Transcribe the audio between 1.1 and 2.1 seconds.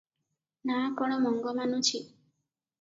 ମଙ୍ଗ ମାନୁଛି।